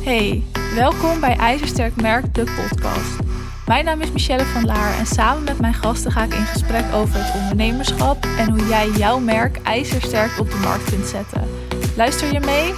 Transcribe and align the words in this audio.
Hey, 0.00 0.42
welkom 0.74 1.20
bij 1.20 1.36
IJzersterk 1.36 2.00
Merk, 2.00 2.34
de 2.34 2.44
podcast. 2.44 3.18
Mijn 3.66 3.84
naam 3.84 4.00
is 4.00 4.12
Michelle 4.12 4.44
van 4.44 4.64
Laar 4.64 4.98
en 4.98 5.06
samen 5.06 5.44
met 5.44 5.60
mijn 5.60 5.74
gasten 5.74 6.12
ga 6.12 6.22
ik 6.22 6.34
in 6.34 6.44
gesprek 6.44 6.92
over 6.94 7.14
het 7.24 7.34
ondernemerschap 7.42 8.24
en 8.38 8.50
hoe 8.50 8.66
jij 8.66 8.88
jouw 8.88 9.18
merk 9.18 9.56
ijzersterk 9.62 10.38
op 10.38 10.50
de 10.50 10.56
markt 10.56 10.90
kunt 10.90 11.06
zetten. 11.06 11.48
Luister 11.96 12.32
je 12.32 12.40
mee? 12.40 12.74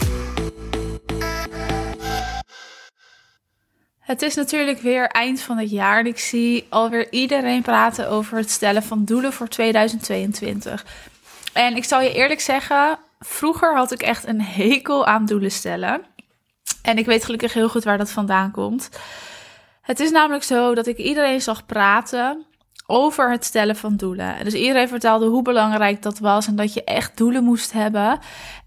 Het 3.99 4.23
is 4.23 4.35
natuurlijk 4.35 4.81
weer 4.81 5.07
eind 5.09 5.41
van 5.41 5.59
het 5.59 5.71
jaar 5.71 5.99
en 5.99 6.07
ik 6.07 6.19
zie 6.19 6.67
alweer 6.69 7.13
iedereen 7.13 7.63
praten 7.63 8.09
over 8.09 8.37
het 8.37 8.51
stellen 8.51 8.83
van 8.83 9.04
doelen 9.04 9.33
voor 9.33 9.49
2022. 9.49 10.87
En 11.53 11.77
ik 11.77 11.85
zal 11.85 12.01
je 12.01 12.13
eerlijk 12.13 12.41
zeggen, 12.41 12.99
vroeger 13.21 13.77
had 13.77 13.93
ik 13.93 14.03
echt 14.03 14.27
een 14.27 14.41
hekel 14.43 15.07
aan 15.07 15.27
doelen 15.27 15.51
stellen. 15.51 16.12
En 16.83 16.98
ik 16.98 17.07
weet 17.07 17.25
gelukkig 17.25 17.53
heel 17.53 17.69
goed 17.69 17.85
waar 17.85 17.99
dat 17.99 18.11
vandaan 18.11 18.51
komt. 18.51 18.89
Het 19.83 20.01
is 20.01 20.11
namelijk 20.11 20.45
zo 20.45 20.75
dat 20.75 20.87
ik 20.87 20.97
iedereen 20.97 21.41
zag 21.41 21.67
praten 21.67 22.45
over 22.87 23.30
het 23.30 23.45
stellen 23.45 23.77
van 23.77 23.97
doelen. 23.97 24.45
Dus 24.45 24.55
iedereen 24.55 24.89
vertelde 24.89 25.27
hoe 25.27 25.43
belangrijk 25.43 26.03
dat 26.03 26.19
was 26.19 26.47
en 26.47 26.57
dat 26.57 26.75
je 26.75 26.85
echt 26.85 27.16
doelen 27.16 27.45
moest 27.45 27.73
hebben. 27.73 28.19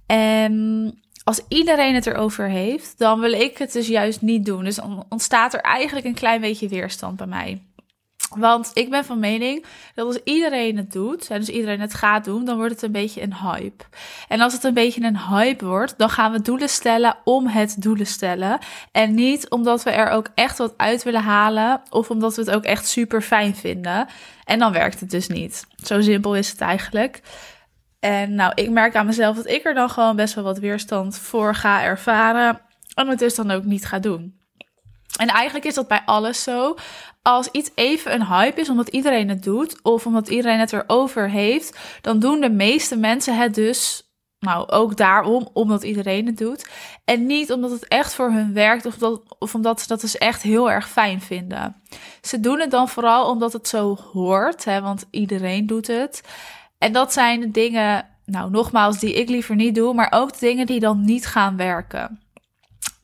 En 0.05 0.93
als 1.23 1.41
iedereen 1.47 1.95
het 1.95 2.05
erover 2.05 2.49
heeft, 2.49 2.97
dan 2.97 3.19
wil 3.19 3.31
ik 3.31 3.57
het 3.57 3.71
dus 3.71 3.87
juist 3.87 4.21
niet 4.21 4.45
doen. 4.45 4.63
Dus 4.63 4.79
ontstaat 5.09 5.53
er 5.53 5.61
eigenlijk 5.61 6.05
een 6.05 6.13
klein 6.13 6.41
beetje 6.41 6.67
weerstand 6.67 7.17
bij 7.17 7.27
mij. 7.27 7.61
Want 8.29 8.71
ik 8.73 8.89
ben 8.89 9.05
van 9.05 9.19
mening 9.19 9.65
dat 9.95 10.05
als 10.05 10.19
iedereen 10.23 10.77
het 10.77 10.91
doet, 10.91 11.29
en 11.29 11.39
dus 11.39 11.49
iedereen 11.49 11.79
het 11.79 11.93
gaat 11.93 12.25
doen, 12.25 12.45
dan 12.45 12.57
wordt 12.57 12.73
het 12.73 12.81
een 12.81 12.91
beetje 12.91 13.21
een 13.21 13.35
hype. 13.35 13.83
En 14.27 14.41
als 14.41 14.53
het 14.53 14.63
een 14.63 14.73
beetje 14.73 15.03
een 15.03 15.19
hype 15.19 15.65
wordt, 15.65 15.97
dan 15.97 16.09
gaan 16.09 16.31
we 16.31 16.41
doelen 16.41 16.69
stellen 16.69 17.15
om 17.23 17.47
het 17.47 17.81
doelen 17.81 18.07
stellen. 18.07 18.59
En 18.91 19.13
niet 19.13 19.49
omdat 19.49 19.83
we 19.83 19.89
er 19.89 20.09
ook 20.09 20.29
echt 20.35 20.57
wat 20.57 20.73
uit 20.77 21.03
willen 21.03 21.23
halen, 21.23 21.81
of 21.89 22.09
omdat 22.09 22.35
we 22.35 22.41
het 22.41 22.51
ook 22.51 22.63
echt 22.63 22.87
super 22.87 23.21
fijn 23.21 23.55
vinden. 23.55 24.07
En 24.43 24.59
dan 24.59 24.71
werkt 24.71 24.99
het 24.99 25.09
dus 25.09 25.27
niet. 25.27 25.65
Zo 25.83 26.01
simpel 26.01 26.35
is 26.35 26.49
het 26.49 26.61
eigenlijk. 26.61 27.21
En 27.99 28.35
nou, 28.35 28.51
ik 28.55 28.69
merk 28.69 28.95
aan 28.95 29.05
mezelf 29.05 29.35
dat 29.35 29.49
ik 29.49 29.65
er 29.65 29.73
dan 29.73 29.89
gewoon 29.89 30.15
best 30.15 30.33
wel 30.33 30.43
wat 30.43 30.59
weerstand 30.59 31.17
voor 31.17 31.55
ga 31.55 31.83
ervaren. 31.83 32.61
En 32.93 33.07
het 33.07 33.19
dus 33.19 33.35
dan 33.35 33.51
ook 33.51 33.63
niet 33.63 33.85
ga 33.85 33.99
doen. 33.99 34.39
En 35.17 35.27
eigenlijk 35.27 35.65
is 35.65 35.73
dat 35.73 35.87
bij 35.87 36.01
alles 36.05 36.43
zo. 36.43 36.75
Als 37.21 37.49
iets 37.51 37.69
even 37.75 38.13
een 38.13 38.27
hype 38.27 38.61
is 38.61 38.69
omdat 38.69 38.87
iedereen 38.87 39.29
het 39.29 39.43
doet, 39.43 39.81
of 39.81 40.05
omdat 40.05 40.27
iedereen 40.27 40.59
het 40.59 40.73
erover 40.73 41.29
heeft, 41.29 41.79
dan 42.01 42.19
doen 42.19 42.41
de 42.41 42.49
meeste 42.49 42.97
mensen 42.97 43.37
het 43.37 43.55
dus. 43.55 44.03
Nou, 44.39 44.69
ook 44.69 44.97
daarom, 44.97 45.49
omdat 45.53 45.83
iedereen 45.83 46.25
het 46.25 46.37
doet. 46.37 46.69
En 47.05 47.25
niet 47.25 47.51
omdat 47.51 47.71
het 47.71 47.87
echt 47.87 48.13
voor 48.13 48.31
hun 48.31 48.53
werkt 48.53 48.85
of, 48.85 48.95
dat, 48.95 49.21
of 49.39 49.55
omdat 49.55 49.81
ze 49.81 49.87
dat 49.87 50.01
dus 50.01 50.17
echt 50.17 50.41
heel 50.41 50.71
erg 50.71 50.89
fijn 50.89 51.21
vinden. 51.21 51.75
Ze 52.21 52.39
doen 52.39 52.59
het 52.59 52.71
dan 52.71 52.89
vooral 52.89 53.29
omdat 53.29 53.53
het 53.53 53.67
zo 53.67 53.97
hoort, 54.13 54.65
hè, 54.65 54.81
want 54.81 55.05
iedereen 55.11 55.67
doet 55.67 55.87
het. 55.87 56.21
En 56.77 56.93
dat 56.93 57.13
zijn 57.13 57.51
dingen, 57.51 58.07
nou 58.25 58.51
nogmaals, 58.51 58.99
die 58.99 59.13
ik 59.13 59.29
liever 59.29 59.55
niet 59.55 59.75
doe, 59.75 59.93
maar 59.93 60.11
ook 60.11 60.39
dingen 60.39 60.65
die 60.65 60.79
dan 60.79 61.05
niet 61.05 61.25
gaan 61.25 61.57
werken. 61.57 62.24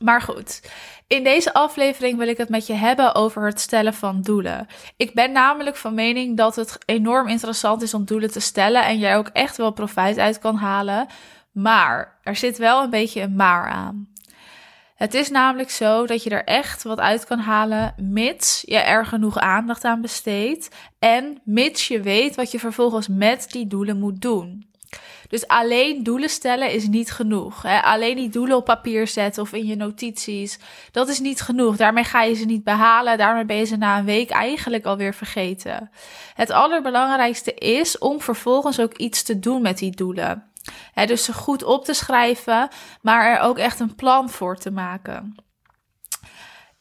Maar 0.02 0.22
goed, 0.22 0.60
in 1.06 1.24
deze 1.24 1.54
aflevering 1.54 2.18
wil 2.18 2.28
ik 2.28 2.36
het 2.36 2.48
met 2.48 2.66
je 2.66 2.72
hebben 2.72 3.14
over 3.14 3.46
het 3.46 3.60
stellen 3.60 3.94
van 3.94 4.22
doelen. 4.22 4.66
Ik 4.96 5.14
ben 5.14 5.32
namelijk 5.32 5.76
van 5.76 5.94
mening 5.94 6.36
dat 6.36 6.56
het 6.56 6.78
enorm 6.84 7.28
interessant 7.28 7.82
is 7.82 7.94
om 7.94 8.04
doelen 8.04 8.30
te 8.30 8.40
stellen 8.40 8.84
en 8.84 8.98
jij 8.98 9.16
ook 9.16 9.28
echt 9.32 9.56
wel 9.56 9.72
profijt 9.72 10.18
uit 10.18 10.38
kan 10.38 10.56
halen. 10.56 11.06
Maar 11.52 12.18
er 12.22 12.36
zit 12.36 12.58
wel 12.58 12.82
een 12.82 12.90
beetje 12.90 13.20
een 13.20 13.36
maar 13.36 13.68
aan. 13.68 14.12
Het 14.94 15.14
is 15.14 15.30
namelijk 15.30 15.70
zo 15.70 16.06
dat 16.06 16.22
je 16.22 16.30
er 16.30 16.44
echt 16.44 16.82
wat 16.82 16.98
uit 16.98 17.26
kan 17.26 17.38
halen, 17.38 17.94
mits 17.96 18.62
je 18.66 18.78
er 18.78 19.06
genoeg 19.06 19.38
aandacht 19.38 19.84
aan 19.84 20.00
besteedt 20.00 20.68
en 20.98 21.40
mits 21.44 21.88
je 21.88 22.00
weet 22.00 22.34
wat 22.34 22.50
je 22.50 22.58
vervolgens 22.58 23.08
met 23.08 23.46
die 23.50 23.66
doelen 23.66 23.98
moet 23.98 24.20
doen. 24.20 24.71
Dus 25.28 25.46
alleen 25.46 26.02
doelen 26.02 26.28
stellen 26.28 26.70
is 26.70 26.88
niet 26.88 27.12
genoeg. 27.12 27.62
Hè? 27.62 27.82
Alleen 27.82 28.16
die 28.16 28.28
doelen 28.28 28.56
op 28.56 28.64
papier 28.64 29.06
zetten 29.06 29.42
of 29.42 29.52
in 29.52 29.66
je 29.66 29.76
notities, 29.76 30.58
dat 30.90 31.08
is 31.08 31.20
niet 31.20 31.40
genoeg. 31.40 31.76
Daarmee 31.76 32.04
ga 32.04 32.22
je 32.22 32.34
ze 32.34 32.44
niet 32.44 32.64
behalen. 32.64 33.18
Daarmee 33.18 33.44
ben 33.44 33.56
je 33.56 33.64
ze 33.64 33.76
na 33.76 33.98
een 33.98 34.04
week 34.04 34.30
eigenlijk 34.30 34.84
alweer 34.84 35.14
vergeten. 35.14 35.90
Het 36.34 36.50
allerbelangrijkste 36.50 37.54
is 37.54 37.98
om 37.98 38.20
vervolgens 38.20 38.80
ook 38.80 38.96
iets 38.96 39.22
te 39.22 39.38
doen 39.38 39.62
met 39.62 39.78
die 39.78 39.96
doelen. 39.96 40.50
dus 41.06 41.24
ze 41.24 41.32
goed 41.32 41.64
op 41.64 41.84
te 41.84 41.94
schrijven, 41.94 42.68
maar 43.00 43.30
er 43.30 43.40
ook 43.40 43.58
echt 43.58 43.80
een 43.80 43.94
plan 43.94 44.30
voor 44.30 44.56
te 44.56 44.70
maken. 44.70 45.34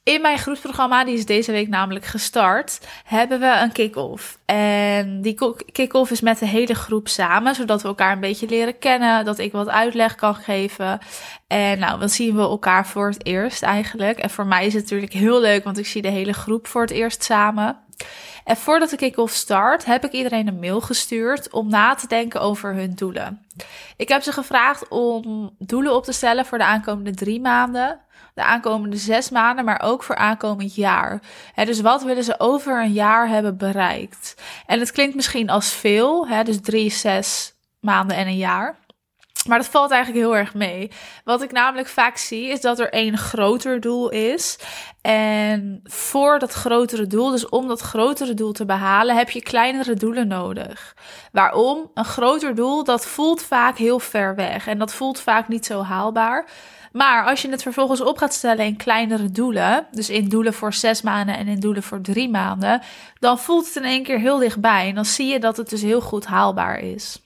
In 0.03 0.22
mijn 0.22 0.38
groepsprogramma, 0.38 1.03
die 1.03 1.17
is 1.17 1.25
deze 1.25 1.51
week 1.51 1.67
namelijk 1.67 2.06
gestart, 2.06 2.88
hebben 3.06 3.39
we 3.39 3.59
een 3.62 3.72
kick-off. 3.72 4.38
En 4.45 5.22
die 5.22 5.38
kick-off 5.72 6.12
is 6.12 6.22
met 6.22 6.39
de 6.39 6.45
hele 6.45 6.73
groep 6.73 7.07
samen, 7.07 7.56
zodat 7.56 7.81
we 7.81 7.88
elkaar 7.88 8.11
een 8.11 8.19
beetje 8.19 8.47
leren 8.47 8.78
kennen, 8.78 9.25
dat 9.25 9.40
ik 9.40 9.51
wat 9.51 9.69
uitleg 9.69 10.16
kan 10.16 10.35
geven. 10.35 11.00
En 11.47 11.79
nou, 11.79 12.00
dan 12.00 12.09
zien 12.09 12.35
we 12.35 12.41
elkaar 12.41 12.88
voor 12.88 13.07
het 13.07 13.25
eerst 13.25 13.63
eigenlijk. 13.63 14.17
En 14.17 14.29
voor 14.29 14.45
mij 14.45 14.66
is 14.66 14.73
het 14.73 14.84
natuurlijk 14.84 15.13
heel 15.13 15.41
leuk, 15.41 15.63
want 15.63 15.78
ik 15.78 15.88
zie 15.88 16.01
de 16.01 16.07
hele 16.07 16.34
groep 16.34 16.67
voor 16.67 16.81
het 16.81 16.91
eerst 16.91 17.23
samen. 17.23 17.78
En 18.44 18.57
voordat 18.57 18.90
de 18.90 18.95
kick-off 18.95 19.34
start, 19.34 19.85
heb 19.85 20.06
ik 20.06 20.11
iedereen 20.11 20.47
een 20.47 20.59
mail 20.59 20.81
gestuurd 20.81 21.51
om 21.51 21.69
na 21.69 21.95
te 21.95 22.07
denken 22.07 22.41
over 22.41 22.73
hun 22.73 22.94
doelen. 22.95 23.45
Ik 23.97 24.07
heb 24.07 24.22
ze 24.22 24.31
gevraagd 24.31 24.88
om 24.88 25.56
doelen 25.59 25.95
op 25.95 26.03
te 26.03 26.11
stellen 26.11 26.45
voor 26.45 26.57
de 26.57 26.63
aankomende 26.63 27.13
drie 27.13 27.41
maanden 27.41 28.00
de 28.33 28.43
aankomende 28.43 28.97
zes 28.97 29.29
maanden, 29.29 29.65
maar 29.65 29.81
ook 29.83 30.03
voor 30.03 30.15
aankomend 30.15 30.75
jaar. 30.75 31.21
dus 31.55 31.81
wat 31.81 32.03
willen 32.03 32.23
ze 32.23 32.39
over 32.39 32.81
een 32.81 32.93
jaar 32.93 33.27
hebben 33.27 33.57
bereikt? 33.57 34.35
En 34.65 34.79
het 34.79 34.91
klinkt 34.91 35.15
misschien 35.15 35.49
als 35.49 35.71
veel, 35.71 36.27
dus 36.43 36.61
drie, 36.61 36.91
zes 36.91 37.53
maanden 37.79 38.17
en 38.17 38.27
een 38.27 38.37
jaar. 38.37 38.79
Maar 39.47 39.57
dat 39.57 39.68
valt 39.68 39.91
eigenlijk 39.91 40.25
heel 40.25 40.35
erg 40.35 40.53
mee. 40.53 40.91
Wat 41.24 41.41
ik 41.41 41.52
namelijk 41.52 41.88
vaak 41.88 42.18
zie, 42.18 42.47
is 42.47 42.62
dat 42.62 42.79
er 42.79 42.90
één 42.90 43.18
groter 43.18 43.79
doel 43.79 44.09
is. 44.09 44.59
En 45.02 45.79
voor 45.84 46.40
dat 46.40 46.52
grotere 46.52 47.07
doel, 47.07 47.31
dus 47.31 47.50
om 47.50 47.68
dat 47.68 47.81
grotere 47.81 48.34
doel 48.34 48.52
te 48.52 48.66
behalen, 48.66 49.16
heb 49.16 49.29
je 49.29 49.41
kleinere 49.41 49.94
doelen 49.94 50.28
nodig. 50.28 50.96
Waarom? 51.31 51.91
Een 51.94 52.06
groter 52.06 52.56
doel, 52.56 52.84
dat 52.84 53.06
voelt 53.06 53.41
vaak 53.41 53.78
heel 53.78 54.00
ver 54.00 54.35
weg. 54.35 54.68
En 54.68 54.78
dat 54.78 54.94
voelt 54.94 55.19
vaak 55.19 55.47
niet 55.47 55.66
zo 55.66 55.84
haalbaar. 55.84 56.50
Maar 56.91 57.25
als 57.25 57.41
je 57.41 57.50
het 57.50 57.62
vervolgens 57.62 58.02
op 58.02 58.18
gaat 58.18 58.34
stellen 58.34 58.66
in 58.66 58.78
kleinere 58.78 59.31
doelen, 59.31 59.88
dus 59.91 60.09
in 60.09 60.29
doelen 60.29 60.53
voor 60.53 60.73
zes 60.73 61.02
maanden 61.02 61.38
en 61.38 61.47
in 61.47 61.59
doelen 61.59 61.84
voor 61.84 62.02
drie 62.02 62.29
maanden, 62.29 62.81
dan 63.19 63.40
voelt 63.40 63.66
het 63.66 63.75
in 63.75 63.84
één 63.84 64.03
keer 64.03 64.19
heel 64.19 64.38
dichtbij. 64.38 64.88
En 64.88 64.96
dan 64.96 65.06
zie 65.06 65.28
je 65.28 65.40
dat 65.40 65.58
het 65.58 65.69
dus 65.69 65.81
heel 65.81 66.02
goed 66.02 66.25
haalbaar 66.25 66.79
is. 66.79 67.22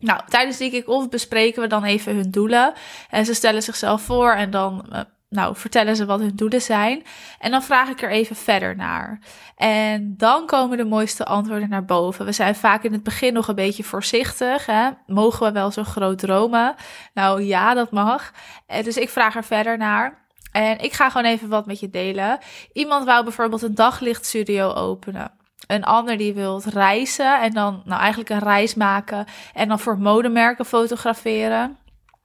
Nou, 0.00 0.20
tijdens 0.28 0.56
die 0.56 0.70
kick-off 0.70 1.08
bespreken 1.08 1.62
we 1.62 1.68
dan 1.68 1.84
even 1.84 2.14
hun 2.14 2.30
doelen. 2.30 2.72
En 3.10 3.24
ze 3.24 3.34
stellen 3.34 3.62
zichzelf 3.62 4.02
voor 4.02 4.32
en 4.32 4.50
dan 4.50 4.86
eh, 4.92 5.00
nou, 5.30 5.56
vertellen 5.56 5.96
ze 5.96 6.06
wat 6.06 6.20
hun 6.20 6.36
doelen 6.36 6.62
zijn. 6.62 7.02
En 7.38 7.50
dan 7.50 7.62
vraag 7.62 7.88
ik 7.88 8.02
er 8.02 8.10
even 8.10 8.36
verder 8.36 8.76
naar. 8.76 9.18
En 9.56 10.14
dan 10.16 10.46
komen 10.46 10.76
de 10.76 10.84
mooiste 10.84 11.24
antwoorden 11.24 11.68
naar 11.68 11.84
boven. 11.84 12.24
We 12.24 12.32
zijn 12.32 12.54
vaak 12.54 12.82
in 12.82 12.92
het 12.92 13.02
begin 13.02 13.32
nog 13.32 13.48
een 13.48 13.54
beetje 13.54 13.84
voorzichtig. 13.84 14.66
Hè? 14.66 14.88
Mogen 15.06 15.46
we 15.46 15.52
wel 15.52 15.70
zo 15.70 15.84
groot 15.84 16.18
dromen? 16.18 16.74
Nou 17.14 17.42
ja, 17.42 17.74
dat 17.74 17.90
mag. 17.90 18.32
En 18.66 18.84
dus 18.84 18.96
ik 18.96 19.08
vraag 19.08 19.36
er 19.36 19.44
verder 19.44 19.78
naar. 19.78 20.18
En 20.52 20.78
ik 20.78 20.92
ga 20.92 21.10
gewoon 21.10 21.26
even 21.26 21.48
wat 21.48 21.66
met 21.66 21.80
je 21.80 21.90
delen. 21.90 22.38
Iemand 22.72 23.04
wou 23.04 23.24
bijvoorbeeld 23.24 23.62
een 23.62 23.74
daglichtstudio 23.74 24.72
openen. 24.72 25.39
Een 25.66 25.84
ander 25.84 26.16
die 26.16 26.34
wil 26.34 26.62
reizen 26.64 27.40
en 27.40 27.52
dan 27.52 27.82
nou 27.84 28.00
eigenlijk 28.00 28.30
een 28.30 28.38
reis 28.38 28.74
maken 28.74 29.26
en 29.54 29.68
dan 29.68 29.78
voor 29.78 29.98
modemerken 29.98 30.64
fotograferen. 30.64 31.78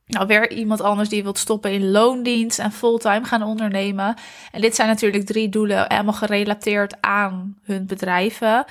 Nou, 0.08 0.28
weer 0.28 0.52
iemand 0.52 0.82
anders 0.82 1.10
die 1.10 1.24
wilt 1.24 1.38
stoppen 1.38 1.72
in 1.72 1.92
loondienst 1.92 2.60
en 2.60 2.72
fulltime 2.72 3.26
gaan 3.26 3.44
ondernemen. 3.44 4.16
En 4.52 4.62
dit 4.62 4.76
zijn 4.76 4.88
natuurlijk 4.88 5.26
drie 5.26 5.50
doelen, 5.50 5.86
helemaal 5.88 6.14
gerelateerd 6.14 7.02
aan 7.02 7.58
hun 7.64 7.86
bedrijven. 7.86 8.66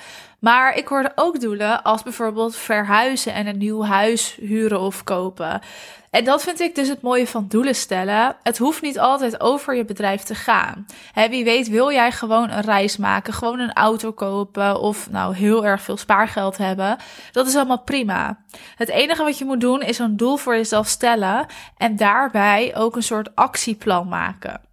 Maar 0.45 0.77
ik 0.77 0.87
hoorde 0.87 1.11
ook 1.15 1.39
doelen 1.39 1.83
als 1.83 2.03
bijvoorbeeld 2.03 2.55
verhuizen 2.55 3.33
en 3.33 3.47
een 3.47 3.57
nieuw 3.57 3.83
huis 3.83 4.35
huren 4.41 4.79
of 4.79 5.03
kopen. 5.03 5.61
En 6.09 6.23
dat 6.23 6.43
vind 6.43 6.59
ik 6.59 6.75
dus 6.75 6.87
het 6.87 7.01
mooie 7.01 7.27
van 7.27 7.45
doelen 7.47 7.75
stellen. 7.75 8.35
Het 8.43 8.57
hoeft 8.57 8.81
niet 8.81 8.99
altijd 8.99 9.41
over 9.41 9.75
je 9.75 9.85
bedrijf 9.85 10.21
te 10.21 10.35
gaan. 10.35 10.85
wie 11.29 11.43
weet 11.43 11.67
wil 11.69 11.91
jij 11.91 12.11
gewoon 12.11 12.49
een 12.49 12.61
reis 12.61 12.97
maken, 12.97 13.33
gewoon 13.33 13.59
een 13.59 13.73
auto 13.73 14.11
kopen 14.11 14.79
of 14.79 15.09
nou 15.09 15.35
heel 15.35 15.65
erg 15.65 15.81
veel 15.81 15.97
spaargeld 15.97 16.57
hebben. 16.57 16.97
Dat 17.31 17.47
is 17.47 17.55
allemaal 17.55 17.83
prima. 17.83 18.37
Het 18.75 18.89
enige 18.89 19.23
wat 19.23 19.37
je 19.37 19.45
moet 19.45 19.61
doen 19.61 19.81
is 19.81 19.99
een 19.99 20.17
doel 20.17 20.37
voor 20.37 20.55
jezelf 20.55 20.87
stellen 20.87 21.45
en 21.77 21.95
daarbij 21.95 22.75
ook 22.75 22.95
een 22.95 23.03
soort 23.03 23.35
actieplan 23.35 24.07
maken. 24.07 24.64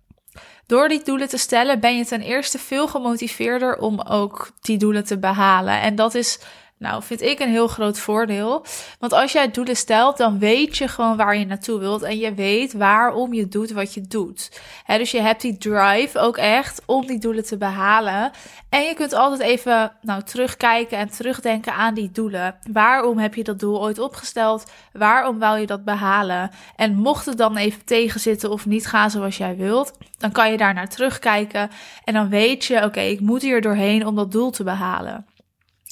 Door 0.66 0.88
die 0.88 1.02
doelen 1.04 1.28
te 1.28 1.36
stellen 1.36 1.80
ben 1.80 1.96
je 1.96 2.06
ten 2.06 2.20
eerste 2.20 2.58
veel 2.58 2.88
gemotiveerder 2.88 3.78
om 3.78 4.00
ook 4.00 4.50
die 4.60 4.78
doelen 4.78 5.04
te 5.04 5.18
behalen. 5.18 5.80
En 5.80 5.94
dat 5.94 6.14
is 6.14 6.38
Nou, 6.82 7.02
vind 7.02 7.22
ik 7.22 7.40
een 7.40 7.48
heel 7.48 7.68
groot 7.68 7.98
voordeel. 7.98 8.64
Want 8.98 9.12
als 9.12 9.32
jij 9.32 9.50
doelen 9.50 9.76
stelt, 9.76 10.16
dan 10.16 10.38
weet 10.38 10.76
je 10.76 10.88
gewoon 10.88 11.16
waar 11.16 11.36
je 11.36 11.46
naartoe 11.46 11.78
wilt. 11.78 12.02
En 12.02 12.18
je 12.18 12.34
weet 12.34 12.72
waarom 12.72 13.34
je 13.34 13.48
doet 13.48 13.70
wat 13.70 13.94
je 13.94 14.00
doet. 14.00 14.60
dus 14.86 15.10
je 15.10 15.20
hebt 15.20 15.40
die 15.40 15.58
drive 15.58 16.18
ook 16.18 16.36
echt 16.36 16.82
om 16.86 17.06
die 17.06 17.18
doelen 17.18 17.44
te 17.44 17.56
behalen. 17.56 18.30
En 18.68 18.82
je 18.82 18.94
kunt 18.94 19.12
altijd 19.12 19.40
even 19.40 19.92
nou, 20.00 20.22
terugkijken 20.22 20.98
en 20.98 21.10
terugdenken 21.10 21.74
aan 21.74 21.94
die 21.94 22.10
doelen. 22.10 22.54
Waarom 22.72 23.18
heb 23.18 23.34
je 23.34 23.44
dat 23.44 23.58
doel 23.58 23.80
ooit 23.80 23.98
opgesteld? 23.98 24.70
Waarom 24.92 25.38
wou 25.38 25.58
je 25.58 25.66
dat 25.66 25.84
behalen? 25.84 26.50
En 26.76 26.94
mocht 26.94 27.26
het 27.26 27.38
dan 27.38 27.56
even 27.56 27.84
tegenzitten 27.84 28.50
of 28.50 28.66
niet 28.66 28.86
gaan 28.86 29.10
zoals 29.10 29.36
jij 29.36 29.56
wilt, 29.56 29.92
dan 30.18 30.32
kan 30.32 30.50
je 30.50 30.56
daar 30.56 30.74
naar 30.74 30.88
terugkijken. 30.88 31.70
En 32.04 32.14
dan 32.14 32.28
weet 32.28 32.64
je, 32.64 32.84
oké, 32.84 33.00
ik 33.00 33.20
moet 33.20 33.42
hier 33.42 33.60
doorheen 33.60 34.06
om 34.06 34.14
dat 34.14 34.32
doel 34.32 34.50
te 34.50 34.64
behalen. 34.64 35.26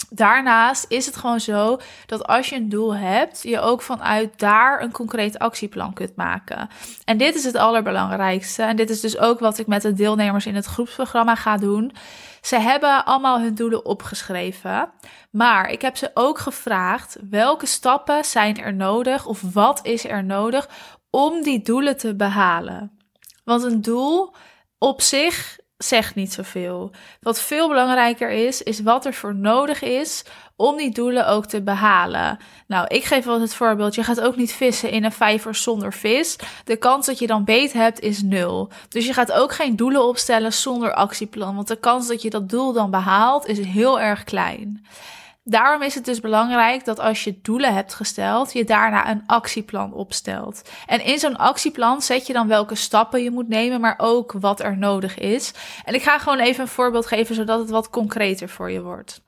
Daarnaast 0.09 0.85
is 0.89 1.07
het 1.07 1.17
gewoon 1.17 1.41
zo 1.41 1.81
dat 2.07 2.27
als 2.27 2.49
je 2.49 2.57
een 2.57 2.69
doel 2.69 2.95
hebt, 2.95 3.43
je 3.43 3.61
ook 3.61 3.83
vanuit 3.83 4.39
daar 4.39 4.83
een 4.83 4.93
concreet 4.93 5.39
actieplan 5.39 5.93
kunt 5.93 6.17
maken. 6.17 6.69
En 7.05 7.19
dit 7.19 7.35
is 7.35 7.45
het 7.45 7.57
allerbelangrijkste. 7.57 8.63
En 8.63 8.77
dit 8.77 8.91
is 8.91 9.01
dus 9.01 9.19
ook 9.19 9.39
wat 9.39 9.59
ik 9.59 9.67
met 9.67 9.83
de 9.83 9.93
deelnemers 9.93 10.47
in 10.47 10.55
het 10.55 10.67
groepsprogramma 10.67 11.35
ga 11.35 11.57
doen. 11.57 11.93
Ze 12.41 12.57
hebben 12.57 13.05
allemaal 13.05 13.41
hun 13.41 13.55
doelen 13.55 13.85
opgeschreven. 13.85 14.91
Maar 15.31 15.71
ik 15.71 15.83
heb 15.83 15.97
ze 15.97 16.11
ook 16.15 16.39
gevraagd 16.39 17.17
welke 17.31 17.67
stappen 17.67 18.25
zijn 18.25 18.57
er 18.57 18.75
nodig 18.75 19.27
of 19.27 19.43
wat 19.53 19.81
is 19.83 20.05
er 20.05 20.25
nodig 20.25 20.69
om 21.11 21.43
die 21.43 21.63
doelen 21.63 21.97
te 21.97 22.15
behalen. 22.15 22.99
Want 23.45 23.63
een 23.63 23.83
doel 23.83 24.35
op 24.79 25.01
zich 25.01 25.59
zegt 25.85 26.15
niet 26.15 26.33
zoveel. 26.33 26.91
Wat 27.21 27.41
veel 27.41 27.69
belangrijker 27.69 28.31
is, 28.31 28.63
is 28.63 28.81
wat 28.81 29.07
er 29.07 29.15
voor 29.15 29.35
nodig 29.35 29.83
is 29.83 30.25
om 30.57 30.77
die 30.77 30.91
doelen 30.91 31.29
ook 31.29 31.47
te 31.47 31.63
behalen. 31.63 32.39
Nou, 32.67 32.87
ik 32.87 33.05
geef 33.05 33.25
wel 33.25 33.41
het 33.41 33.55
voorbeeld: 33.55 33.95
je 33.95 34.05
gaat 34.05 34.21
ook 34.21 34.37
niet 34.37 34.53
vissen 34.53 34.91
in 34.91 35.05
een 35.05 35.13
vijver 35.13 35.55
zonder 35.55 35.93
vis. 35.93 36.37
De 36.65 36.77
kans 36.77 37.07
dat 37.07 37.19
je 37.19 37.27
dan 37.27 37.45
beet 37.45 37.73
hebt 37.73 38.01
is 38.01 38.23
nul. 38.23 38.69
Dus 38.89 39.07
je 39.07 39.13
gaat 39.13 39.33
ook 39.33 39.53
geen 39.53 39.77
doelen 39.77 40.05
opstellen 40.05 40.53
zonder 40.53 40.95
actieplan, 40.95 41.55
want 41.55 41.69
de 41.69 41.77
kans 41.77 42.09
dat 42.09 42.23
je 42.23 42.31
dat 42.31 42.49
doel 42.49 42.73
dan 42.73 42.91
behaalt 42.91 43.47
is 43.47 43.59
heel 43.59 44.01
erg 44.01 44.25
klein. 44.25 44.85
Daarom 45.51 45.83
is 45.83 45.95
het 45.95 46.05
dus 46.05 46.21
belangrijk 46.21 46.85
dat 46.85 47.01
als 47.01 47.25
je 47.25 47.39
doelen 47.43 47.75
hebt 47.75 47.95
gesteld, 47.95 48.53
je 48.53 48.65
daarna 48.65 49.11
een 49.11 49.23
actieplan 49.27 49.93
opstelt. 49.93 50.63
En 50.87 51.05
in 51.05 51.19
zo'n 51.19 51.37
actieplan 51.37 52.03
zet 52.03 52.27
je 52.27 52.33
dan 52.33 52.49
welke 52.49 52.75
stappen 52.75 53.23
je 53.23 53.31
moet 53.31 53.49
nemen, 53.49 53.81
maar 53.81 53.95
ook 53.99 54.33
wat 54.33 54.61
er 54.61 54.79
nodig 54.79 55.19
is. 55.19 55.53
En 55.85 55.95
ik 55.95 56.03
ga 56.03 56.19
gewoon 56.19 56.39
even 56.39 56.63
een 56.63 56.69
voorbeeld 56.69 57.07
geven, 57.07 57.35
zodat 57.35 57.59
het 57.59 57.71
wat 57.71 57.91
concreter 57.91 58.49
voor 58.49 58.71
je 58.71 58.83
wordt. 58.83 59.21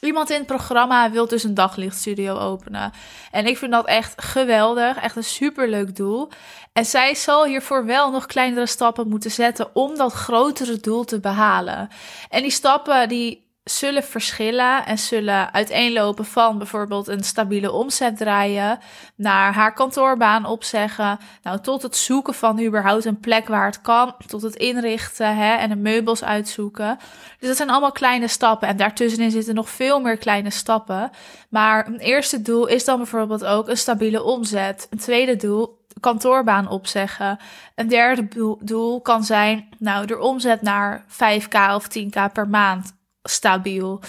Iemand 0.00 0.30
in 0.30 0.36
het 0.36 0.46
programma 0.46 1.10
wil 1.10 1.28
dus 1.28 1.44
een 1.44 1.54
daglichtstudio 1.54 2.38
openen. 2.38 2.92
En 3.30 3.46
ik 3.46 3.58
vind 3.58 3.72
dat 3.72 3.86
echt 3.86 4.22
geweldig. 4.22 4.96
Echt 4.96 5.16
een 5.16 5.24
superleuk 5.24 5.96
doel. 5.96 6.28
En 6.72 6.84
zij 6.84 7.14
zal 7.14 7.44
hiervoor 7.44 7.84
wel 7.84 8.10
nog 8.10 8.26
kleinere 8.26 8.66
stappen 8.66 9.08
moeten 9.08 9.30
zetten 9.30 9.74
om 9.74 9.96
dat 9.96 10.12
grotere 10.12 10.76
doel 10.80 11.04
te 11.04 11.20
behalen. 11.20 11.88
En 12.28 12.42
die 12.42 12.50
stappen 12.50 13.08
die 13.08 13.43
zullen 13.64 14.04
verschillen 14.04 14.86
en 14.86 14.98
zullen 14.98 15.52
uiteenlopen 15.52 16.24
van 16.24 16.58
bijvoorbeeld 16.58 17.08
een 17.08 17.24
stabiele 17.24 17.72
omzet 17.72 18.16
draaien 18.16 18.78
naar 19.14 19.52
haar 19.52 19.74
kantoorbaan 19.74 20.46
opzeggen, 20.46 21.18
nou 21.42 21.60
tot 21.60 21.82
het 21.82 21.96
zoeken 21.96 22.34
van 22.34 22.60
überhaupt 22.60 23.04
een 23.04 23.20
plek 23.20 23.48
waar 23.48 23.66
het 23.66 23.80
kan, 23.80 24.14
tot 24.26 24.42
het 24.42 24.54
inrichten 24.54 25.36
hè, 25.36 25.54
en 25.54 25.68
de 25.68 25.76
meubels 25.76 26.24
uitzoeken. 26.24 26.98
Dus 27.38 27.48
dat 27.48 27.56
zijn 27.56 27.70
allemaal 27.70 27.92
kleine 27.92 28.28
stappen 28.28 28.68
en 28.68 28.76
daartussenin 28.76 29.30
zitten 29.30 29.54
nog 29.54 29.70
veel 29.70 30.00
meer 30.00 30.16
kleine 30.16 30.50
stappen. 30.50 31.10
Maar 31.48 31.86
een 31.86 31.98
eerste 31.98 32.42
doel 32.42 32.66
is 32.66 32.84
dan 32.84 32.96
bijvoorbeeld 32.96 33.44
ook 33.44 33.68
een 33.68 33.76
stabiele 33.76 34.22
omzet. 34.22 34.86
Een 34.90 34.98
tweede 34.98 35.36
doel 35.36 35.82
kantoorbaan 36.00 36.68
opzeggen. 36.68 37.38
Een 37.74 37.88
derde 37.88 38.56
doel 38.60 39.00
kan 39.00 39.24
zijn, 39.24 39.68
nou, 39.78 40.06
de 40.06 40.18
omzet 40.18 40.62
naar 40.62 41.04
5k 41.08 41.74
of 41.74 41.86
10k 41.98 42.32
per 42.32 42.48
maand 42.48 43.02
stabiel. 43.28 44.02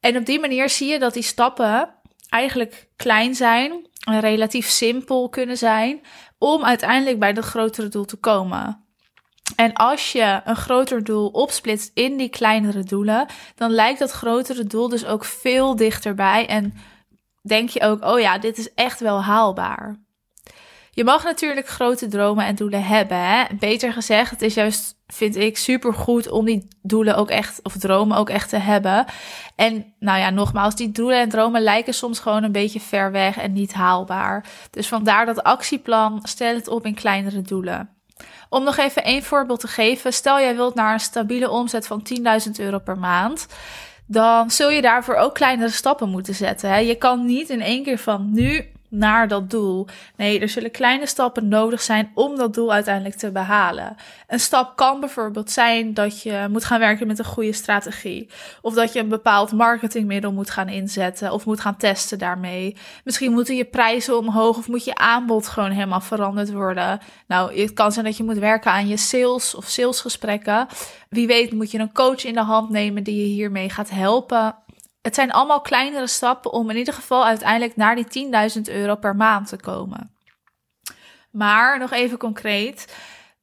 En 0.00 0.16
op 0.16 0.26
die 0.26 0.40
manier 0.40 0.70
zie 0.70 0.88
je 0.88 0.98
dat 0.98 1.14
die 1.14 1.22
stappen 1.22 1.94
eigenlijk 2.28 2.88
klein 2.96 3.34
zijn 3.34 3.86
en 4.04 4.20
relatief 4.20 4.68
simpel 4.68 5.28
kunnen 5.28 5.56
zijn 5.56 6.00
om 6.38 6.64
uiteindelijk 6.64 7.18
bij 7.18 7.32
dat 7.32 7.44
grotere 7.44 7.88
doel 7.88 8.04
te 8.04 8.16
komen. 8.16 8.86
En 9.56 9.72
als 9.72 10.12
je 10.12 10.40
een 10.44 10.56
groter 10.56 11.04
doel 11.04 11.28
opsplitst 11.28 11.90
in 11.94 12.16
die 12.16 12.28
kleinere 12.28 12.82
doelen, 12.82 13.26
dan 13.54 13.70
lijkt 13.70 13.98
dat 13.98 14.10
grotere 14.10 14.64
doel 14.64 14.88
dus 14.88 15.04
ook 15.04 15.24
veel 15.24 15.76
dichterbij 15.76 16.46
en 16.46 16.74
denk 17.42 17.68
je 17.68 17.80
ook, 17.80 18.04
oh 18.04 18.20
ja, 18.20 18.38
dit 18.38 18.58
is 18.58 18.74
echt 18.74 19.00
wel 19.00 19.22
haalbaar. 19.22 19.96
Je 20.94 21.04
mag 21.04 21.24
natuurlijk 21.24 21.68
grote 21.68 22.08
dromen 22.08 22.46
en 22.46 22.54
doelen 22.54 22.84
hebben. 22.84 23.18
Hè? 23.18 23.44
Beter 23.58 23.92
gezegd, 23.92 24.30
het 24.30 24.42
is 24.42 24.54
juist, 24.54 24.94
vind 25.06 25.36
ik, 25.36 25.58
super 25.58 25.94
goed 25.94 26.30
om 26.30 26.44
die 26.44 26.68
doelen 26.82 27.16
ook 27.16 27.30
echt, 27.30 27.60
of 27.62 27.76
dromen 27.76 28.16
ook 28.16 28.30
echt 28.30 28.48
te 28.48 28.56
hebben. 28.56 29.04
En 29.56 29.94
nou 29.98 30.18
ja, 30.18 30.30
nogmaals, 30.30 30.74
die 30.74 30.92
doelen 30.92 31.20
en 31.20 31.28
dromen 31.28 31.62
lijken 31.62 31.94
soms 31.94 32.18
gewoon 32.18 32.42
een 32.42 32.52
beetje 32.52 32.80
ver 32.80 33.12
weg 33.12 33.36
en 33.36 33.52
niet 33.52 33.72
haalbaar. 33.72 34.46
Dus 34.70 34.88
vandaar 34.88 35.26
dat 35.26 35.42
actieplan, 35.42 36.20
stel 36.22 36.54
het 36.54 36.68
op 36.68 36.86
in 36.86 36.94
kleinere 36.94 37.42
doelen. 37.42 37.90
Om 38.48 38.64
nog 38.64 38.76
even 38.76 39.04
één 39.04 39.22
voorbeeld 39.22 39.60
te 39.60 39.68
geven, 39.68 40.12
stel 40.12 40.40
jij 40.40 40.56
wilt 40.56 40.74
naar 40.74 40.92
een 40.92 41.00
stabiele 41.00 41.50
omzet 41.50 41.86
van 41.86 42.06
10.000 42.46 42.50
euro 42.56 42.78
per 42.78 42.98
maand 42.98 43.46
dan 44.06 44.50
zul 44.50 44.70
je 44.70 44.82
daarvoor 44.82 45.14
ook 45.14 45.34
kleinere 45.34 45.70
stappen 45.70 46.08
moeten 46.08 46.34
zetten. 46.34 46.70
Hè? 46.70 46.76
Je 46.76 46.94
kan 46.94 47.26
niet 47.26 47.48
in 47.50 47.60
één 47.60 47.82
keer 47.82 47.98
van 47.98 48.32
nu 48.32 48.72
naar 48.92 49.28
dat 49.28 49.50
doel. 49.50 49.86
Nee, 50.16 50.40
er 50.40 50.48
zullen 50.48 50.70
kleine 50.70 51.06
stappen 51.06 51.48
nodig 51.48 51.82
zijn 51.82 52.10
om 52.14 52.36
dat 52.36 52.54
doel 52.54 52.72
uiteindelijk 52.72 53.16
te 53.16 53.30
behalen. 53.30 53.96
Een 54.26 54.40
stap 54.40 54.76
kan 54.76 55.00
bijvoorbeeld 55.00 55.50
zijn 55.50 55.94
dat 55.94 56.22
je 56.22 56.46
moet 56.50 56.64
gaan 56.64 56.78
werken 56.78 57.06
met 57.06 57.18
een 57.18 57.24
goede 57.24 57.52
strategie. 57.52 58.28
Of 58.60 58.74
dat 58.74 58.92
je 58.92 59.00
een 59.00 59.08
bepaald 59.08 59.52
marketingmiddel 59.52 60.32
moet 60.32 60.50
gaan 60.50 60.68
inzetten 60.68 61.32
of 61.32 61.46
moet 61.46 61.60
gaan 61.60 61.76
testen 61.76 62.18
daarmee. 62.18 62.76
Misschien 63.04 63.32
moeten 63.32 63.56
je 63.56 63.64
prijzen 63.64 64.18
omhoog 64.18 64.56
of 64.56 64.68
moet 64.68 64.84
je 64.84 64.94
aanbod 64.94 65.48
gewoon 65.48 65.70
helemaal 65.70 66.00
veranderd 66.00 66.52
worden. 66.52 67.00
Nou, 67.26 67.60
het 67.60 67.72
kan 67.72 67.92
zijn 67.92 68.04
dat 68.04 68.16
je 68.16 68.24
moet 68.24 68.38
werken 68.38 68.70
aan 68.70 68.88
je 68.88 68.96
sales 68.96 69.54
of 69.54 69.64
salesgesprekken. 69.64 70.66
Wie 71.08 71.26
weet 71.26 71.52
moet 71.52 71.70
je 71.70 71.78
een 71.78 71.92
coach 71.92 72.24
in 72.24 72.34
de 72.34 72.42
hand 72.42 72.70
nemen 72.70 73.02
die 73.02 73.20
je 73.20 73.34
hiermee 73.34 73.70
gaat 73.70 73.90
helpen 73.90 74.54
het 75.02 75.14
zijn 75.14 75.32
allemaal 75.32 75.60
kleinere 75.60 76.06
stappen 76.06 76.52
om 76.52 76.70
in 76.70 76.76
ieder 76.76 76.94
geval 76.94 77.24
uiteindelijk 77.24 77.76
naar 77.76 77.96
die 77.96 78.28
10.000 78.56 78.62
euro 78.62 78.96
per 78.96 79.16
maand 79.16 79.48
te 79.48 79.56
komen. 79.56 80.16
Maar 81.30 81.78
nog 81.78 81.92
even 81.92 82.18
concreet. 82.18 82.96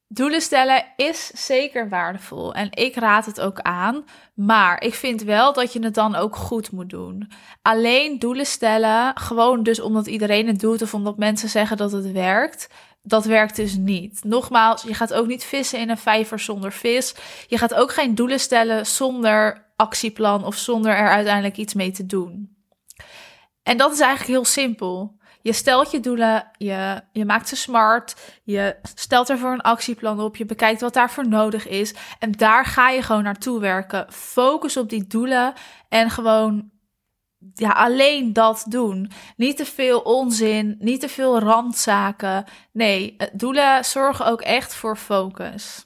Doelen 0.08 0.40
stellen 0.40 0.84
is 0.96 1.26
zeker 1.26 1.88
waardevol 1.88 2.54
en 2.54 2.68
ik 2.70 2.96
raad 2.96 3.26
het 3.26 3.40
ook 3.40 3.60
aan. 3.60 4.04
Maar 4.34 4.82
ik 4.82 4.94
vind 4.94 5.22
wel 5.22 5.52
dat 5.52 5.72
je 5.72 5.82
het 5.82 5.94
dan 5.94 6.14
ook 6.14 6.36
goed 6.36 6.70
moet 6.70 6.90
doen. 6.90 7.30
Alleen 7.62 8.18
doelen 8.18 8.46
stellen, 8.46 9.16
gewoon 9.16 9.62
dus 9.62 9.80
omdat 9.80 10.06
iedereen 10.06 10.46
het 10.46 10.60
doet 10.60 10.82
of 10.82 10.94
omdat 10.94 11.16
mensen 11.16 11.48
zeggen 11.48 11.76
dat 11.76 11.92
het 11.92 12.12
werkt, 12.12 12.68
dat 13.02 13.24
werkt 13.24 13.56
dus 13.56 13.76
niet. 13.76 14.24
Nogmaals, 14.24 14.82
je 14.82 14.94
gaat 14.94 15.14
ook 15.14 15.26
niet 15.26 15.44
vissen 15.44 15.78
in 15.78 15.90
een 15.90 15.98
vijver 15.98 16.38
zonder 16.38 16.72
vis. 16.72 17.14
Je 17.46 17.58
gaat 17.58 17.74
ook 17.74 17.92
geen 17.92 18.14
doelen 18.14 18.40
stellen 18.40 18.86
zonder 18.86 19.69
actieplan 19.80 20.44
of 20.44 20.56
zonder 20.56 20.96
er 20.96 21.08
uiteindelijk 21.08 21.56
iets 21.56 21.74
mee 21.74 21.90
te 21.90 22.06
doen. 22.06 22.56
En 23.62 23.76
dat 23.76 23.92
is 23.92 24.00
eigenlijk 24.00 24.30
heel 24.30 24.44
simpel. 24.44 25.18
Je 25.42 25.52
stelt 25.52 25.90
je 25.90 26.00
doelen, 26.00 26.50
je, 26.56 27.02
je 27.12 27.24
maakt 27.24 27.48
ze 27.48 27.56
smart, 27.56 28.16
je 28.42 28.76
stelt 28.94 29.30
ervoor 29.30 29.52
een 29.52 29.60
actieplan 29.60 30.20
op, 30.20 30.36
je 30.36 30.44
bekijkt 30.44 30.80
wat 30.80 30.94
daarvoor 30.94 31.28
nodig 31.28 31.68
is 31.68 31.94
en 32.18 32.32
daar 32.32 32.64
ga 32.64 32.90
je 32.90 33.02
gewoon 33.02 33.22
naartoe 33.22 33.60
werken. 33.60 34.06
Focus 34.12 34.76
op 34.76 34.88
die 34.88 35.06
doelen 35.06 35.52
en 35.88 36.10
gewoon 36.10 36.70
ja, 37.54 37.70
alleen 37.70 38.32
dat 38.32 38.64
doen. 38.68 39.10
Niet 39.36 39.56
te 39.56 39.64
veel 39.64 40.00
onzin, 40.00 40.76
niet 40.78 41.00
te 41.00 41.08
veel 41.08 41.38
randzaken. 41.38 42.44
Nee, 42.72 43.16
doelen 43.32 43.84
zorgen 43.84 44.26
ook 44.26 44.40
echt 44.40 44.74
voor 44.74 44.96
focus. 44.96 45.84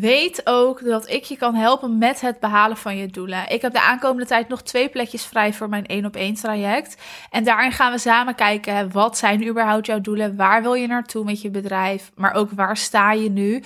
Weet 0.00 0.40
ook 0.44 0.84
dat 0.84 1.10
ik 1.10 1.24
je 1.24 1.36
kan 1.36 1.54
helpen 1.54 1.98
met 1.98 2.20
het 2.20 2.40
behalen 2.40 2.76
van 2.76 2.96
je 2.96 3.06
doelen. 3.06 3.48
Ik 3.48 3.62
heb 3.62 3.72
de 3.72 3.80
aankomende 3.80 4.26
tijd 4.26 4.48
nog 4.48 4.62
twee 4.62 4.88
plekjes 4.88 5.24
vrij 5.24 5.52
voor 5.52 5.68
mijn 5.68 5.86
1 5.86 6.04
op 6.04 6.16
1 6.16 6.34
traject. 6.34 7.02
En 7.30 7.44
daarin 7.44 7.72
gaan 7.72 7.92
we 7.92 7.98
samen 7.98 8.34
kijken, 8.34 8.92
wat 8.92 9.18
zijn 9.18 9.46
überhaupt 9.46 9.86
jouw 9.86 10.00
doelen? 10.00 10.36
Waar 10.36 10.62
wil 10.62 10.74
je 10.74 10.86
naartoe 10.86 11.24
met 11.24 11.42
je 11.42 11.50
bedrijf? 11.50 12.10
Maar 12.14 12.34
ook 12.34 12.50
waar 12.50 12.76
sta 12.76 13.12
je 13.12 13.30
nu? 13.30 13.62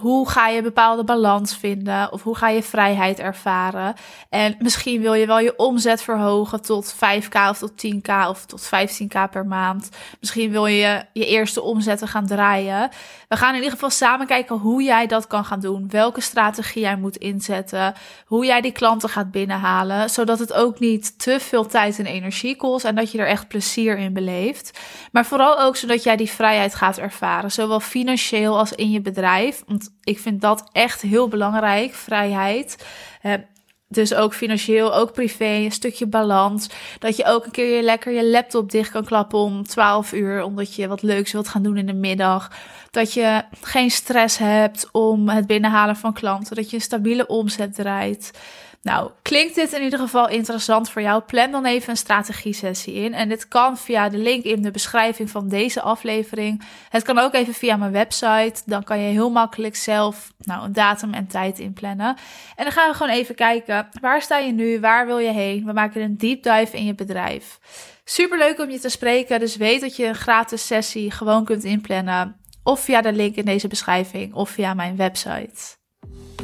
Hoe 0.00 0.28
ga 0.28 0.48
je 0.48 0.62
bepaalde 0.62 1.04
balans 1.04 1.56
vinden? 1.56 2.12
Of 2.12 2.22
hoe 2.22 2.36
ga 2.36 2.48
je 2.48 2.62
vrijheid 2.62 3.18
ervaren? 3.18 3.94
En 4.28 4.56
misschien 4.58 5.00
wil 5.00 5.14
je 5.14 5.26
wel 5.26 5.38
je 5.38 5.56
omzet 5.56 6.02
verhogen 6.02 6.62
tot 6.62 6.94
5k 6.94 7.48
of 7.48 7.58
tot 7.58 7.72
10k 7.86 8.28
of 8.28 8.46
tot 8.46 8.66
15k 8.66 9.30
per 9.30 9.46
maand. 9.46 9.88
Misschien 10.20 10.50
wil 10.50 10.66
je 10.66 11.04
je 11.12 11.26
eerste 11.26 11.62
omzetten 11.62 12.08
gaan 12.08 12.26
draaien. 12.26 12.90
We 13.28 13.36
gaan 13.36 13.50
in 13.50 13.56
ieder 13.56 13.72
geval 13.72 13.90
samen 13.90 14.26
kijken 14.26 14.56
hoe 14.56 14.82
jij 14.82 15.06
dat 15.06 15.26
kan 15.26 15.44
gaan 15.44 15.60
doen. 15.60 15.88
Welke 15.90 16.20
strategie 16.20 16.82
jij 16.82 16.96
moet 16.96 17.16
inzetten. 17.16 17.94
Hoe 18.26 18.44
jij 18.44 18.60
die 18.60 18.72
klanten 18.72 19.08
gaat 19.08 19.30
binnenhalen. 19.30 20.10
Zodat 20.10 20.38
het 20.38 20.52
ook 20.52 20.78
niet 20.78 21.18
te 21.18 21.40
veel 21.40 21.66
tijd 21.66 21.98
en 21.98 22.06
energie 22.06 22.56
kost. 22.56 22.84
En 22.84 22.94
dat 22.94 23.12
je 23.12 23.18
er 23.18 23.26
echt 23.26 23.48
plezier 23.48 23.98
in 23.98 24.12
beleeft. 24.12 24.78
Maar 25.12 25.26
vooral 25.26 25.60
ook 25.60 25.76
zodat 25.76 26.02
jij 26.02 26.16
die 26.16 26.30
vrijheid 26.30 26.74
gaat 26.74 26.98
ervaren. 26.98 27.52
Zowel 27.52 27.80
financieel 27.80 28.58
als 28.58 28.72
in 28.72 28.90
je 28.90 29.00
bedrijf. 29.00 29.62
Want 29.66 29.87
ik 30.02 30.18
vind 30.18 30.40
dat 30.40 30.68
echt 30.72 31.02
heel 31.02 31.28
belangrijk, 31.28 31.94
vrijheid. 31.94 32.86
Dus 33.90 34.14
ook 34.14 34.34
financieel, 34.34 34.94
ook 34.94 35.12
privé, 35.12 35.44
een 35.44 35.72
stukje 35.72 36.06
balans. 36.06 36.68
Dat 36.98 37.16
je 37.16 37.24
ook 37.24 37.44
een 37.44 37.50
keer 37.50 37.76
je 37.76 37.82
lekker 37.82 38.12
je 38.12 38.30
laptop 38.30 38.70
dicht 38.70 38.90
kan 38.90 39.04
klappen 39.04 39.38
om 39.38 39.66
12 39.66 40.12
uur, 40.12 40.42
omdat 40.42 40.74
je 40.74 40.88
wat 40.88 41.02
leuks 41.02 41.32
wilt 41.32 41.48
gaan 41.48 41.62
doen 41.62 41.76
in 41.76 41.86
de 41.86 41.94
middag. 41.94 42.50
Dat 42.90 43.12
je 43.12 43.42
geen 43.60 43.90
stress 43.90 44.38
hebt 44.38 44.88
om 44.92 45.28
het 45.28 45.46
binnenhalen 45.46 45.96
van 45.96 46.12
klanten. 46.12 46.56
Dat 46.56 46.70
je 46.70 46.76
een 46.76 46.82
stabiele 46.82 47.26
omzet 47.26 47.74
draait. 47.74 48.30
Nou, 48.82 49.10
klinkt 49.22 49.54
dit 49.54 49.72
in 49.72 49.82
ieder 49.82 49.98
geval 49.98 50.28
interessant 50.28 50.90
voor 50.90 51.02
jou? 51.02 51.22
Plan 51.22 51.50
dan 51.50 51.64
even 51.64 51.90
een 51.90 51.96
strategie-sessie 51.96 52.94
in. 52.94 53.14
En 53.14 53.28
dit 53.28 53.48
kan 53.48 53.78
via 53.78 54.08
de 54.08 54.18
link 54.18 54.44
in 54.44 54.62
de 54.62 54.70
beschrijving 54.70 55.30
van 55.30 55.48
deze 55.48 55.80
aflevering. 55.80 56.62
Het 56.88 57.02
kan 57.02 57.18
ook 57.18 57.34
even 57.34 57.54
via 57.54 57.76
mijn 57.76 57.92
website. 57.92 58.62
Dan 58.64 58.84
kan 58.84 58.98
je 58.98 59.10
heel 59.10 59.30
makkelijk 59.30 59.76
zelf 59.76 60.32
nou, 60.38 60.64
een 60.64 60.72
datum 60.72 61.14
en 61.14 61.26
tijd 61.26 61.58
inplannen. 61.58 62.16
En 62.56 62.64
dan 62.64 62.72
gaan 62.72 62.90
we 62.90 62.96
gewoon 62.96 63.12
even 63.12 63.34
kijken. 63.34 63.88
Waar 64.00 64.22
sta 64.22 64.38
je 64.38 64.52
nu? 64.52 64.80
Waar 64.80 65.06
wil 65.06 65.18
je 65.18 65.32
heen? 65.32 65.64
We 65.64 65.72
maken 65.72 66.02
een 66.02 66.18
deep 66.18 66.42
dive 66.42 66.76
in 66.76 66.84
je 66.84 66.94
bedrijf. 66.94 67.58
Super 68.04 68.38
leuk 68.38 68.58
om 68.58 68.70
je 68.70 68.78
te 68.78 68.88
spreken. 68.88 69.40
Dus 69.40 69.56
weet 69.56 69.80
dat 69.80 69.96
je 69.96 70.06
een 70.06 70.14
gratis 70.14 70.66
sessie 70.66 71.10
gewoon 71.10 71.44
kunt 71.44 71.64
inplannen. 71.64 72.36
Of 72.62 72.80
via 72.80 73.00
de 73.00 73.12
link 73.12 73.36
in 73.36 73.44
deze 73.44 73.68
beschrijving 73.68 74.34
of 74.34 74.50
via 74.50 74.74
mijn 74.74 74.96
website. 74.96 75.76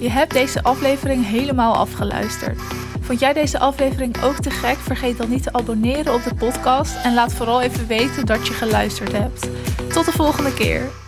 Je 0.01 0.11
hebt 0.11 0.33
deze 0.33 0.63
aflevering 0.63 1.27
helemaal 1.27 1.75
afgeluisterd. 1.75 2.61
Vond 3.01 3.21
jij 3.21 3.33
deze 3.33 3.59
aflevering 3.59 4.23
ook 4.23 4.37
te 4.37 4.51
gek? 4.51 4.77
Vergeet 4.77 5.19
dan 5.19 5.31
niet 5.31 5.43
te 5.43 5.53
abonneren 5.53 6.15
op 6.15 6.23
de 6.23 6.35
podcast 6.35 6.97
en 7.03 7.15
laat 7.15 7.33
vooral 7.33 7.61
even 7.61 7.87
weten 7.87 8.27
dat 8.27 8.47
je 8.47 8.53
geluisterd 8.53 9.13
hebt. 9.13 9.49
Tot 9.93 10.05
de 10.05 10.13
volgende 10.13 10.55
keer. 10.55 11.04